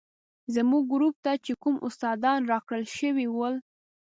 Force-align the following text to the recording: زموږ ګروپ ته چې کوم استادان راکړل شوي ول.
زموږ 0.55 0.83
ګروپ 0.93 1.15
ته 1.25 1.31
چې 1.45 1.53
کوم 1.61 1.75
استادان 1.87 2.39
راکړل 2.51 2.83
شوي 2.97 3.27
ول. 3.29 3.55